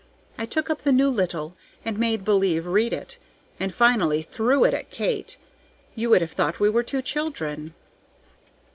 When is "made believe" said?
1.99-2.65